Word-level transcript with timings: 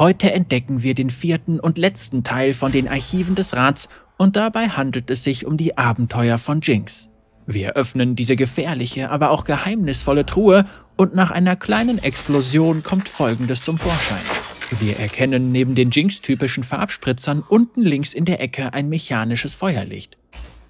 Heute 0.00 0.32
entdecken 0.32 0.82
wir 0.82 0.94
den 0.94 1.10
vierten 1.10 1.60
und 1.60 1.76
letzten 1.76 2.24
Teil 2.24 2.54
von 2.54 2.72
den 2.72 2.88
Archiven 2.88 3.34
des 3.34 3.54
Rats 3.54 3.90
und 4.16 4.34
dabei 4.34 4.70
handelt 4.70 5.10
es 5.10 5.24
sich 5.24 5.44
um 5.44 5.58
die 5.58 5.76
Abenteuer 5.76 6.38
von 6.38 6.62
Jinx. 6.62 7.10
Wir 7.44 7.74
öffnen 7.74 8.16
diese 8.16 8.34
gefährliche, 8.34 9.10
aber 9.10 9.30
auch 9.30 9.44
geheimnisvolle 9.44 10.24
Truhe 10.24 10.64
und 10.96 11.14
nach 11.14 11.30
einer 11.30 11.54
kleinen 11.54 11.98
Explosion 11.98 12.82
kommt 12.82 13.10
Folgendes 13.10 13.62
zum 13.62 13.76
Vorschein. 13.76 14.22
Wir 14.70 14.98
erkennen 14.98 15.52
neben 15.52 15.74
den 15.74 15.90
Jinx-typischen 15.90 16.64
Farbspritzern 16.64 17.44
unten 17.46 17.82
links 17.82 18.14
in 18.14 18.24
der 18.24 18.40
Ecke 18.40 18.72
ein 18.72 18.88
mechanisches 18.88 19.54
Feuerlicht. 19.54 20.16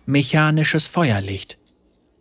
Mechanisches 0.06 0.88
Feuerlicht. 0.88 1.56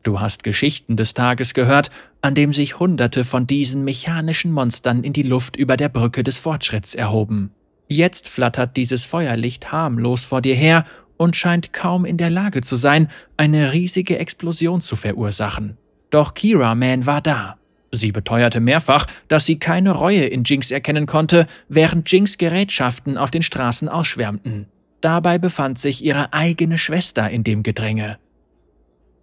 Du 0.04 0.20
hast 0.20 0.44
Geschichten 0.44 0.96
des 0.96 1.16
Tages 1.16 1.56
gehört, 1.56 1.90
an 2.22 2.36
dem 2.36 2.54
sich 2.54 2.80
Hunderte 2.80 3.24
von 3.24 3.48
diesen 3.48 3.84
mechanischen 3.84 4.52
Monstern 4.52 5.04
in 5.04 5.14
die 5.14 5.24
Luft 5.24 5.56
über 5.56 5.78
der 5.78 5.90
Brücke 5.90 6.24
des 6.24 6.38
Fortschritts 6.38 6.96
erhoben. 6.96 7.52
Jetzt 7.88 8.30
flattert 8.30 8.78
dieses 8.78 9.06
Feuerlicht 9.06 9.72
harmlos 9.72 10.26
vor 10.26 10.42
dir 10.42 10.56
her 10.56 10.86
und 11.18 11.36
scheint 11.36 11.74
kaum 11.74 12.06
in 12.06 12.18
der 12.18 12.30
Lage 12.30 12.62
zu 12.62 12.76
sein, 12.76 13.10
eine 13.36 13.74
riesige 13.74 14.20
Explosion 14.20 14.82
zu 14.82 14.96
verursachen. 14.96 15.78
Doch 16.10 16.34
Kira 16.34 16.76
Man 16.76 17.06
war 17.06 17.22
da. 17.22 17.58
Sie 17.92 18.12
beteuerte 18.12 18.60
mehrfach, 18.60 19.08
dass 19.28 19.46
sie 19.46 19.58
keine 19.58 19.92
Reue 19.92 20.26
in 20.26 20.44
Jinx 20.44 20.72
erkennen 20.72 21.08
konnte, 21.08 21.48
während 21.68 22.12
Jinx 22.12 22.38
Gerätschaften 22.38 23.18
auf 23.18 23.32
den 23.32 23.42
Straßen 23.42 23.90
ausschwärmten. 23.90 24.68
Dabei 25.02 25.38
befand 25.38 25.80
sich 25.80 26.04
ihre 26.04 26.34
eigene 26.34 26.78
Schwester 26.78 27.30
in 27.30 27.44
dem 27.44 27.64
Gedränge. 27.64 28.18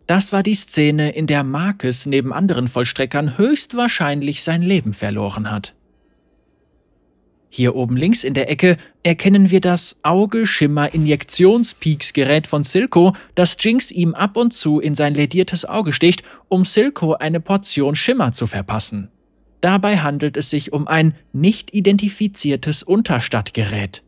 Das 0.06 0.32
war 0.32 0.42
die 0.42 0.54
Szene, 0.54 1.10
in 1.10 1.26
der 1.26 1.42
Marcus 1.42 2.06
neben 2.06 2.32
anderen 2.32 2.68
Vollstreckern 2.68 3.36
höchstwahrscheinlich 3.38 4.44
sein 4.44 4.62
Leben 4.62 4.94
verloren 4.94 5.50
hat. 5.50 5.74
Hier 7.48 7.74
oben 7.74 7.96
links 7.96 8.22
in 8.22 8.34
der 8.34 8.50
Ecke 8.50 8.76
erkennen 9.02 9.50
wir 9.50 9.60
das 9.60 9.98
Auge-Schimmer-Injektions-Peaks-Gerät 10.02 12.46
von 12.46 12.62
Silco, 12.64 13.14
das 13.34 13.56
Jinx 13.58 13.90
ihm 13.90 14.14
ab 14.14 14.36
und 14.36 14.52
zu 14.52 14.78
in 14.78 14.94
sein 14.94 15.14
lediertes 15.14 15.64
Auge 15.64 15.92
sticht, 15.92 16.22
um 16.48 16.64
Silco 16.64 17.14
eine 17.14 17.40
Portion 17.40 17.96
Schimmer 17.96 18.32
zu 18.32 18.46
verpassen. 18.46 19.08
Dabei 19.60 19.98
handelt 19.98 20.36
es 20.36 20.50
sich 20.50 20.72
um 20.72 20.86
ein 20.86 21.14
nicht 21.32 21.74
identifiziertes 21.74 22.82
Unterstadtgerät. 22.82 24.02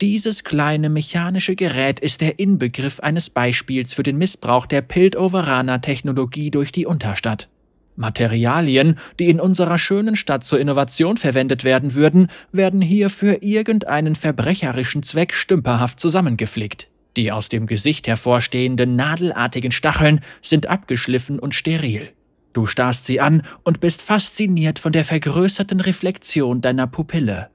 Dieses 0.00 0.44
kleine 0.44 0.90
mechanische 0.90 1.56
Gerät 1.56 1.98
ist 1.98 2.20
der 2.20 2.38
Inbegriff 2.38 3.00
eines 3.00 3.30
Beispiels 3.30 3.94
für 3.94 4.04
den 4.04 4.16
Missbrauch 4.16 4.66
der 4.66 4.80
Piltoveraner-Technologie 4.80 6.52
durch 6.52 6.70
die 6.70 6.86
Unterstadt. 6.86 7.48
Materialien, 7.96 8.96
die 9.18 9.28
in 9.28 9.40
unserer 9.40 9.76
schönen 9.76 10.14
Stadt 10.14 10.44
zur 10.44 10.60
Innovation 10.60 11.16
verwendet 11.16 11.64
werden 11.64 11.96
würden, 11.96 12.28
werden 12.52 12.80
hier 12.80 13.10
für 13.10 13.42
irgendeinen 13.42 14.14
verbrecherischen 14.14 15.02
Zweck 15.02 15.34
stümperhaft 15.34 15.98
zusammengeflickt. 15.98 16.88
Die 17.16 17.32
aus 17.32 17.48
dem 17.48 17.66
Gesicht 17.66 18.06
hervorstehenden 18.06 18.94
nadelartigen 18.94 19.72
Stacheln 19.72 20.20
sind 20.42 20.68
abgeschliffen 20.68 21.40
und 21.40 21.56
steril. 21.56 22.10
Du 22.52 22.66
starrst 22.66 23.04
sie 23.04 23.18
an 23.18 23.42
und 23.64 23.80
bist 23.80 24.02
fasziniert 24.02 24.78
von 24.78 24.92
der 24.92 25.04
vergrößerten 25.04 25.80
Reflexion 25.80 26.60
deiner 26.60 26.86
Pupille. 26.86 27.50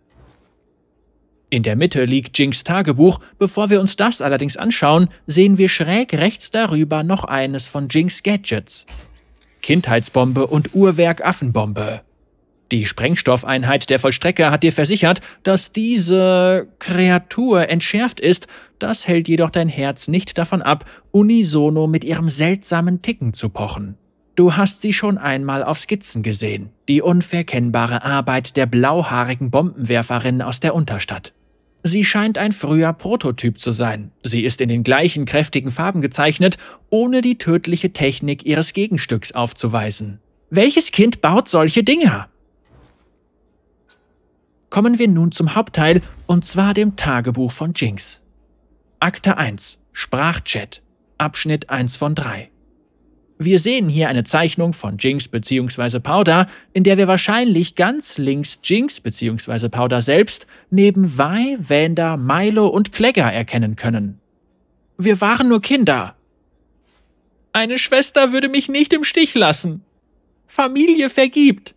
In 1.53 1.61
der 1.61 1.75
Mitte 1.75 2.05
liegt 2.05 2.39
Jinx 2.39 2.63
Tagebuch. 2.63 3.19
Bevor 3.37 3.69
wir 3.69 3.79
uns 3.79 3.95
das 3.95 4.21
allerdings 4.21 4.57
anschauen, 4.57 5.09
sehen 5.27 5.59
wir 5.59 5.69
schräg 5.69 6.11
rechts 6.15 6.49
darüber 6.49 7.03
noch 7.03 7.25
eines 7.25 7.67
von 7.67 7.89
Jinx 7.89 8.23
Gadgets. 8.23 8.87
Kindheitsbombe 9.61 10.47
und 10.47 10.73
Uhrwerk 10.73 11.23
Affenbombe. 11.23 12.01
Die 12.71 12.87
Sprengstoffeinheit 12.87 13.91
der 13.91 13.99
Vollstrecker 13.99 14.49
hat 14.49 14.63
dir 14.63 14.71
versichert, 14.71 15.21
dass 15.43 15.71
diese 15.71 16.69
Kreatur 16.79 17.69
entschärft 17.69 18.19
ist, 18.19 18.47
das 18.79 19.07
hält 19.07 19.27
jedoch 19.27 19.51
dein 19.51 19.69
Herz 19.69 20.07
nicht 20.07 20.39
davon 20.39 20.63
ab, 20.63 20.85
unisono 21.11 21.85
mit 21.85 22.03
ihrem 22.03 22.29
seltsamen 22.29 23.03
Ticken 23.03 23.35
zu 23.35 23.49
pochen. 23.49 23.95
Du 24.33 24.55
hast 24.55 24.81
sie 24.81 24.91
schon 24.91 25.19
einmal 25.19 25.63
auf 25.63 25.77
Skizzen 25.77 26.23
gesehen, 26.23 26.71
die 26.87 27.03
unverkennbare 27.03 28.03
Arbeit 28.03 28.57
der 28.57 28.65
blauhaarigen 28.65 29.51
Bombenwerferin 29.51 30.41
aus 30.41 30.59
der 30.59 30.73
Unterstadt. 30.73 31.31
Sie 31.83 32.05
scheint 32.05 32.37
ein 32.37 32.53
früher 32.53 32.93
Prototyp 32.93 33.59
zu 33.59 33.71
sein. 33.71 34.11
Sie 34.23 34.45
ist 34.45 34.61
in 34.61 34.69
den 34.69 34.83
gleichen 34.83 35.25
kräftigen 35.25 35.69
Farben 35.69 36.01
gezeichnet, 36.01 36.57
ohne 36.89 37.21
die 37.21 37.37
tödliche 37.37 37.91
Technik 37.91 38.45
ihres 38.45 38.71
Gegenstücks 38.71 39.33
aufzuweisen. 39.33 40.19
Welches 40.49 40.91
Kind 40.91 41.19
baut 41.19 41.49
solche 41.49 41.83
Dinger? 41.83 42.29
Kommen 44.69 44.97
wir 44.97 45.09
nun 45.09 45.33
zum 45.33 45.55
Hauptteil, 45.55 46.01
und 46.25 46.45
zwar 46.45 46.73
dem 46.73 46.95
Tagebuch 46.95 47.51
von 47.51 47.73
Jinx. 47.75 48.21
Akte 48.99 49.37
1 49.37 49.79
Sprachchat 49.91 50.81
Abschnitt 51.17 51.69
1 51.69 51.97
von 51.97 52.15
3 52.15 52.49
wir 53.45 53.59
sehen 53.59 53.89
hier 53.89 54.09
eine 54.09 54.23
Zeichnung 54.23 54.73
von 54.73 54.97
Jinx 54.97 55.27
bzw. 55.27 55.99
Powder, 55.99 56.47
in 56.73 56.83
der 56.83 56.97
wir 56.97 57.07
wahrscheinlich 57.07 57.75
ganz 57.75 58.17
links 58.17 58.59
Jinx 58.63 58.99
bzw. 58.99 59.69
Powder 59.69 60.01
selbst 60.01 60.45
neben 60.69 61.17
Vi, 61.17 61.57
Vander, 61.59 62.17
Milo 62.17 62.67
und 62.67 62.91
Klegger 62.91 63.31
erkennen 63.31 63.75
können. 63.75 64.19
Wir 64.97 65.21
waren 65.21 65.49
nur 65.49 65.61
Kinder. 65.61 66.15
Eine 67.51 67.77
Schwester 67.77 68.31
würde 68.31 68.49
mich 68.49 68.69
nicht 68.69 68.93
im 68.93 69.03
Stich 69.03 69.35
lassen. 69.35 69.83
Familie 70.47 71.09
vergibt. 71.09 71.75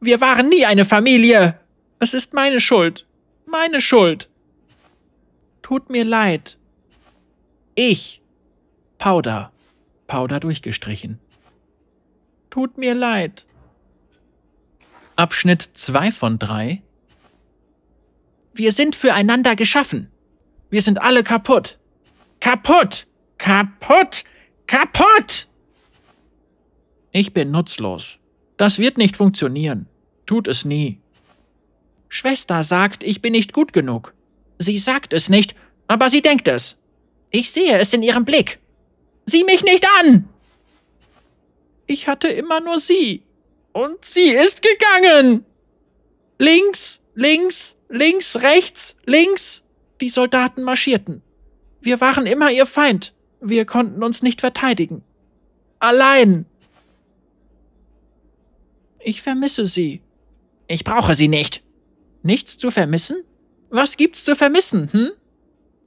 Wir 0.00 0.20
waren 0.20 0.48
nie 0.48 0.66
eine 0.66 0.84
Familie. 0.84 1.58
Es 1.98 2.14
ist 2.14 2.34
meine 2.34 2.60
Schuld. 2.60 3.06
Meine 3.46 3.80
Schuld. 3.80 4.28
Tut 5.62 5.90
mir 5.90 6.04
leid. 6.04 6.56
Ich. 7.74 8.20
Powder. 8.98 9.52
Powder 10.06 10.40
durchgestrichen. 10.40 11.18
Tut 12.50 12.78
mir 12.78 12.94
leid. 12.94 13.46
Abschnitt 15.16 15.62
2 15.72 16.10
von 16.10 16.38
3 16.38 16.82
Wir 18.54 18.72
sind 18.72 18.94
füreinander 18.94 19.56
geschaffen. 19.56 20.10
Wir 20.70 20.82
sind 20.82 21.00
alle 21.00 21.22
kaputt. 21.22 21.78
Kaputt! 22.40 23.06
Kaputt! 23.38 24.24
Kaputt! 24.66 25.48
Ich 27.12 27.34
bin 27.34 27.50
nutzlos. 27.50 28.18
Das 28.56 28.78
wird 28.78 28.96
nicht 28.96 29.16
funktionieren. 29.16 29.86
Tut 30.24 30.48
es 30.48 30.64
nie. 30.64 30.98
Schwester 32.08 32.62
sagt, 32.62 33.02
ich 33.02 33.20
bin 33.20 33.32
nicht 33.32 33.52
gut 33.52 33.72
genug. 33.72 34.14
Sie 34.58 34.78
sagt 34.78 35.12
es 35.12 35.28
nicht, 35.28 35.54
aber 35.88 36.08
sie 36.08 36.22
denkt 36.22 36.48
es. 36.48 36.76
Ich 37.30 37.50
sehe 37.50 37.78
es 37.78 37.92
in 37.92 38.02
ihrem 38.02 38.24
Blick. 38.24 38.58
Sieh 39.26 39.44
mich 39.44 39.62
nicht 39.62 39.86
an! 40.00 40.28
Ich 41.86 42.08
hatte 42.08 42.28
immer 42.28 42.60
nur 42.60 42.80
sie. 42.80 43.22
Und 43.72 44.04
sie 44.04 44.30
ist 44.30 44.62
gegangen. 44.62 45.44
Links, 46.38 47.00
links, 47.14 47.76
links, 47.88 48.36
rechts, 48.42 48.96
links. 49.06 49.62
Die 50.00 50.08
Soldaten 50.08 50.62
marschierten. 50.62 51.22
Wir 51.80 52.00
waren 52.00 52.26
immer 52.26 52.50
ihr 52.50 52.66
Feind. 52.66 53.12
Wir 53.40 53.64
konnten 53.64 54.02
uns 54.02 54.22
nicht 54.22 54.40
verteidigen. 54.40 55.02
Allein. 55.78 56.46
Ich 59.00 59.22
vermisse 59.22 59.66
sie. 59.66 60.00
Ich 60.68 60.84
brauche 60.84 61.14
sie 61.14 61.28
nicht. 61.28 61.62
Nichts 62.22 62.56
zu 62.56 62.70
vermissen? 62.70 63.22
Was 63.68 63.96
gibt's 63.96 64.24
zu 64.24 64.36
vermissen, 64.36 64.92
hm? 64.92 65.10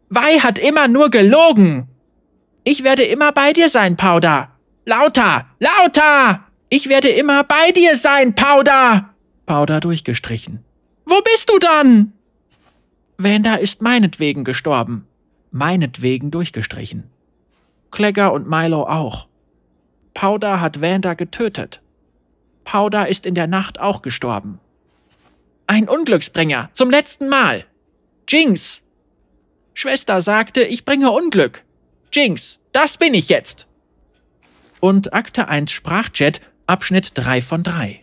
Wei 0.10 0.40
hat 0.40 0.60
immer 0.60 0.88
nur 0.88 1.10
gelogen. 1.10 1.88
Ich 2.68 2.84
werde 2.84 3.04
immer 3.04 3.32
bei 3.32 3.54
dir 3.54 3.70
sein, 3.70 3.96
Powder. 3.96 4.50
Lauter, 4.86 5.46
lauter! 5.60 6.46
Ich 6.70 6.90
werde 6.90 7.10
immer 7.10 7.44
bei 7.44 7.72
dir 7.72 7.96
sein, 7.96 8.34
Powder! 8.34 9.14
Powder 9.46 9.80
durchgestrichen. 9.80 10.66
Wo 11.06 11.22
bist 11.22 11.52
du 11.52 11.60
dann? 11.60 12.14
Wanda 13.20 13.54
ist 13.54 13.84
meinetwegen 13.84 14.44
gestorben. 14.44 15.06
Meinetwegen 15.52 16.32
durchgestrichen. 16.32 17.04
Klegger 17.92 18.34
und 18.34 18.50
Milo 18.50 18.82
auch. 18.82 19.28
Powder 20.16 20.60
hat 20.60 20.82
Wanda 20.82 21.14
getötet. 21.14 21.82
Powder 22.64 23.08
ist 23.08 23.28
in 23.28 23.36
der 23.36 23.46
Nacht 23.46 23.80
auch 23.80 24.02
gestorben. 24.02 24.60
Ein 25.68 25.88
Unglücksbringer, 25.88 26.72
zum 26.74 26.90
letzten 26.90 27.30
Mal. 27.30 27.66
Jinx. 28.28 28.82
Schwester 29.76 30.20
sagte, 30.24 30.64
ich 30.64 30.84
bringe 30.84 31.12
Unglück. 31.12 31.65
Jinx, 32.16 32.60
das 32.72 32.96
bin 32.96 33.14
ich 33.14 33.28
jetzt. 33.28 33.68
Und 34.80 35.14
Akte 35.14 35.50
1 35.50 35.70
Sprachchat, 35.70 36.40
Abschnitt 36.66 37.12
3 37.16 37.42
von 37.42 37.62
3. 37.62 38.00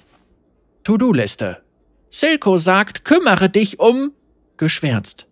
To-Do-Liste. 0.84 1.62
Silko 2.10 2.58
sagt, 2.58 3.06
kümmere 3.06 3.48
dich 3.48 3.80
um 3.80 4.12
geschwärzt. 4.58 5.26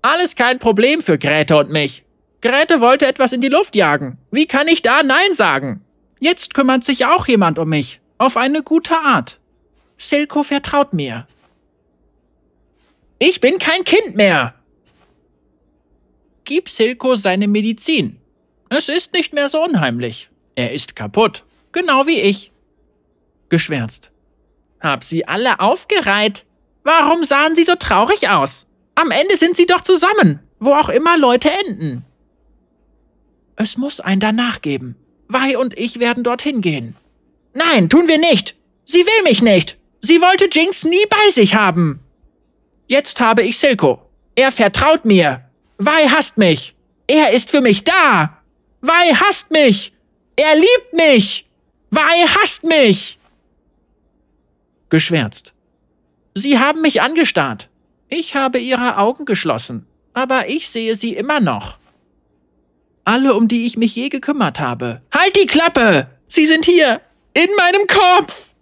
Alles 0.00 0.36
kein 0.36 0.58
Problem 0.58 1.02
für 1.02 1.18
Grete 1.18 1.58
und 1.58 1.70
mich. 1.70 2.06
Grete 2.40 2.80
wollte 2.80 3.06
etwas 3.06 3.34
in 3.34 3.42
die 3.42 3.48
Luft 3.48 3.76
jagen. 3.76 4.16
Wie 4.30 4.46
kann 4.46 4.68
ich 4.68 4.80
da 4.80 5.02
Nein 5.02 5.34
sagen? 5.34 5.84
Jetzt 6.18 6.54
kümmert 6.54 6.82
sich 6.82 7.04
auch 7.04 7.28
jemand 7.28 7.58
um 7.58 7.68
mich. 7.68 8.00
Auf 8.16 8.38
eine 8.38 8.62
gute 8.62 8.96
Art. 8.96 9.38
Silko 9.98 10.42
vertraut 10.44 10.94
mir. 10.94 11.26
Ich 13.18 13.42
bin 13.42 13.58
kein 13.58 13.84
Kind 13.84 14.16
mehr! 14.16 14.54
Gib 16.44 16.68
Silko 16.68 17.14
seine 17.14 17.48
Medizin. 17.48 18.18
Es 18.68 18.88
ist 18.88 19.12
nicht 19.12 19.32
mehr 19.32 19.48
so 19.48 19.62
unheimlich. 19.64 20.30
Er 20.54 20.72
ist 20.72 20.94
kaputt. 20.94 21.44
Genau 21.72 22.06
wie 22.06 22.20
ich. 22.20 22.52
Geschwärzt. 23.48 24.10
Hab 24.80 25.04
sie 25.04 25.26
alle 25.26 25.60
aufgereiht. 25.60 26.44
Warum 26.82 27.24
sahen 27.24 27.56
sie 27.56 27.64
so 27.64 27.74
traurig 27.76 28.28
aus? 28.28 28.66
Am 28.94 29.10
Ende 29.10 29.36
sind 29.36 29.56
sie 29.56 29.66
doch 29.66 29.80
zusammen, 29.80 30.40
wo 30.60 30.74
auch 30.74 30.88
immer 30.88 31.16
Leute 31.16 31.50
enden. 31.50 32.04
Es 33.56 33.76
muss 33.76 34.00
ein 34.00 34.20
danach 34.20 34.60
geben. 34.60 34.96
Wei 35.28 35.56
und 35.56 35.78
ich 35.78 36.00
werden 36.00 36.24
dorthin 36.24 36.60
gehen. 36.60 36.96
Nein, 37.54 37.88
tun 37.88 38.08
wir 38.08 38.18
nicht. 38.18 38.56
Sie 38.84 38.98
will 38.98 39.22
mich 39.24 39.40
nicht. 39.40 39.78
Sie 40.00 40.20
wollte 40.20 40.48
Jinx 40.52 40.84
nie 40.84 41.04
bei 41.08 41.30
sich 41.30 41.54
haben. 41.54 42.00
Jetzt 42.86 43.20
habe 43.20 43.42
ich 43.42 43.58
Silko. 43.58 44.02
Er 44.34 44.52
vertraut 44.52 45.04
mir. 45.06 45.43
Wei 45.84 46.08
hasst 46.08 46.38
mich. 46.38 46.74
Er 47.06 47.32
ist 47.32 47.50
für 47.50 47.60
mich 47.60 47.84
da. 47.84 48.38
Wei 48.80 49.12
hasst 49.14 49.50
mich. 49.50 49.92
Er 50.34 50.54
liebt 50.54 50.94
mich. 50.94 51.46
Wei 51.90 52.26
hasst 52.26 52.64
mich. 52.64 53.18
Geschwärzt. 54.88 55.52
Sie 56.34 56.58
haben 56.58 56.80
mich 56.80 57.02
angestarrt. 57.02 57.68
Ich 58.08 58.34
habe 58.34 58.58
ihre 58.58 58.96
Augen 58.96 59.26
geschlossen, 59.26 59.86
aber 60.14 60.48
ich 60.48 60.68
sehe 60.70 60.96
sie 60.96 61.14
immer 61.14 61.40
noch. 61.40 61.78
Alle, 63.04 63.34
um 63.34 63.46
die 63.46 63.66
ich 63.66 63.76
mich 63.76 63.94
je 63.94 64.08
gekümmert 64.08 64.60
habe. 64.60 65.02
Halt 65.12 65.36
die 65.36 65.46
Klappe! 65.46 66.08
Sie 66.26 66.46
sind 66.46 66.64
hier! 66.64 67.02
In 67.34 67.54
meinem 67.56 67.86
Kopf! 67.86 68.54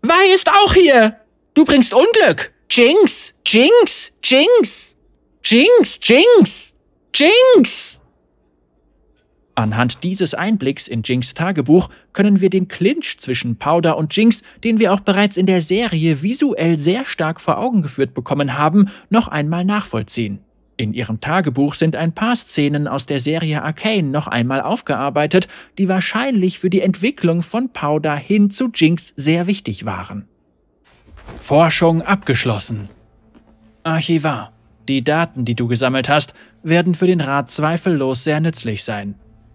Wei 0.00 0.32
ist 0.32 0.48
auch 0.48 0.72
hier! 0.72 1.20
Du 1.52 1.66
bringst 1.66 1.92
Unglück! 1.92 2.52
Jinx! 2.70 3.34
Jinx! 3.44 4.12
Jinx! 4.24 4.96
Jinx! 5.44 5.98
Jinx! 6.02 6.74
Jinx! 7.14 8.00
Anhand 9.54 10.02
dieses 10.02 10.34
Einblicks 10.34 10.88
in 10.88 11.02
Jinx 11.02 11.34
Tagebuch 11.34 11.90
können 12.12 12.40
wir 12.40 12.48
den 12.48 12.68
Clinch 12.68 13.18
zwischen 13.18 13.56
Powder 13.56 13.98
und 13.98 14.16
Jinx, 14.16 14.42
den 14.64 14.78
wir 14.78 14.92
auch 14.92 15.00
bereits 15.00 15.36
in 15.36 15.46
der 15.46 15.60
Serie 15.60 16.22
visuell 16.22 16.78
sehr 16.78 17.04
stark 17.04 17.40
vor 17.40 17.58
Augen 17.58 17.82
geführt 17.82 18.14
bekommen 18.14 18.56
haben, 18.56 18.88
noch 19.10 19.28
einmal 19.28 19.64
nachvollziehen. 19.64 20.38
In 20.76 20.94
ihrem 20.94 21.20
Tagebuch 21.20 21.74
sind 21.74 21.96
ein 21.96 22.14
paar 22.14 22.34
Szenen 22.34 22.88
aus 22.88 23.04
der 23.04 23.20
Serie 23.20 23.62
Arcane 23.62 24.10
noch 24.10 24.26
einmal 24.26 24.62
aufgearbeitet, 24.62 25.48
die 25.76 25.88
wahrscheinlich 25.88 26.58
für 26.58 26.70
die 26.70 26.80
Entwicklung 26.80 27.42
von 27.42 27.72
Powder 27.72 28.16
hin 28.16 28.50
zu 28.50 28.70
Jinx 28.72 29.12
sehr 29.16 29.46
wichtig 29.46 29.84
waren. 29.84 30.26
Forschung 31.38 32.00
abgeschlossen. 32.02 32.88
Archivar. 33.82 34.52
Die 34.88 35.04
Daten, 35.04 35.44
die 35.44 35.54
du 35.54 35.68
gesammelt 35.68 36.08
hast, 36.08 36.34
werden 36.62 36.94
für 36.94 37.06
den 37.06 37.20
Rat 37.20 37.50
zweifellos 37.50 38.24
sehr 38.24 38.40
nützlich 38.40 38.84
sein. 38.84 39.14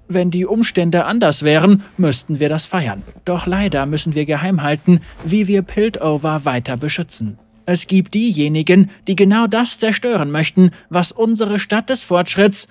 Wenn 0.10 0.32
die 0.32 0.46
Umstände 0.46 1.06
anders 1.06 1.44
wären, 1.44 1.84
müssten 1.98 2.40
wir 2.40 2.48
das 2.48 2.66
feiern. 2.66 3.04
Doch 3.26 3.46
leider 3.46 3.86
müssen 3.86 4.16
wir 4.16 4.26
geheim 4.26 4.64
halten, 4.64 5.02
wie 5.26 5.48
wir 5.48 5.64
Piltover 5.64 6.46
weiter 6.46 6.78
beschützen. 6.78 7.38
Es 7.66 7.88
gibt 7.88 8.14
diejenigen, 8.14 8.90
die 9.08 9.18
genau 9.18 9.48
das 9.48 9.78
zerstören 9.78 10.32
möchten, 10.32 10.72
was 10.90 11.12
unsere 11.12 11.60
Stadt 11.60 11.90
des 11.90 12.06
Fortschritts, 12.06 12.70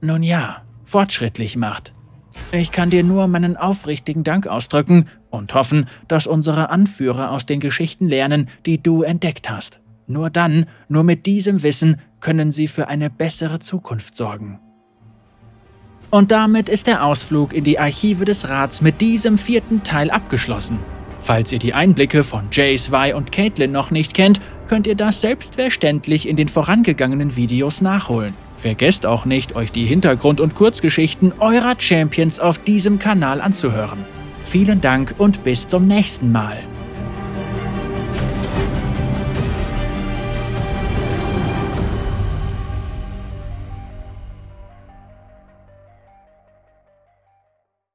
nun 0.00 0.22
ja, 0.22 0.62
fortschrittlich 0.84 1.56
macht. 1.56 1.92
Ich 2.52 2.70
kann 2.70 2.90
dir 2.90 3.02
nur 3.02 3.26
meinen 3.26 3.56
aufrichtigen 3.56 4.22
Dank 4.22 4.46
ausdrücken 4.46 5.08
und 5.30 5.54
hoffen, 5.54 5.88
dass 6.06 6.28
unsere 6.28 6.70
Anführer 6.70 7.32
aus 7.32 7.46
den 7.46 7.58
Geschichten 7.58 8.06
lernen, 8.06 8.48
die 8.64 8.80
du 8.80 9.02
entdeckt 9.02 9.50
hast. 9.50 9.80
Nur 10.06 10.30
dann, 10.30 10.66
nur 10.88 11.02
mit 11.02 11.26
diesem 11.26 11.62
Wissen, 11.62 12.00
können 12.20 12.50
sie 12.50 12.68
für 12.68 12.88
eine 12.88 13.10
bessere 13.10 13.58
Zukunft 13.58 14.16
sorgen. 14.16 14.60
Und 16.10 16.30
damit 16.30 16.68
ist 16.68 16.86
der 16.86 17.04
Ausflug 17.04 17.52
in 17.52 17.64
die 17.64 17.78
Archive 17.78 18.24
des 18.24 18.48
Rats 18.48 18.80
mit 18.80 19.00
diesem 19.00 19.38
vierten 19.38 19.82
Teil 19.82 20.10
abgeschlossen. 20.10 20.78
Falls 21.20 21.50
ihr 21.50 21.58
die 21.58 21.74
Einblicke 21.74 22.22
von 22.22 22.48
Jace, 22.52 22.92
Vi 22.92 23.12
und 23.12 23.32
Caitlin 23.32 23.72
noch 23.72 23.90
nicht 23.90 24.14
kennt, 24.14 24.40
könnt 24.68 24.86
ihr 24.86 24.94
das 24.94 25.20
selbstverständlich 25.20 26.28
in 26.28 26.36
den 26.36 26.48
vorangegangenen 26.48 27.34
Videos 27.34 27.80
nachholen. 27.80 28.34
Vergesst 28.58 29.04
auch 29.04 29.24
nicht, 29.24 29.56
euch 29.56 29.72
die 29.72 29.86
Hintergrund- 29.86 30.40
und 30.40 30.54
Kurzgeschichten 30.54 31.32
eurer 31.38 31.74
Champions 31.78 32.38
auf 32.40 32.58
diesem 32.58 32.98
Kanal 32.98 33.40
anzuhören. 33.40 34.04
Vielen 34.44 34.80
Dank 34.80 35.14
und 35.18 35.42
bis 35.44 35.66
zum 35.66 35.86
nächsten 35.86 36.30
Mal. 36.30 36.58